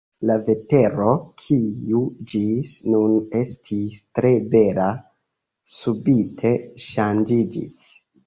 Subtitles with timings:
[0.27, 1.09] La vetero,
[1.41, 1.99] kiu
[2.31, 4.87] ĝis nun estis tre bela,
[5.75, 6.55] subite
[6.89, 7.79] ŝanĝiĝis.